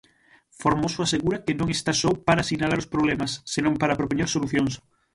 [0.61, 4.73] Formoso asegura que non está só para sinalar os problemas, senón para propoñer solucións.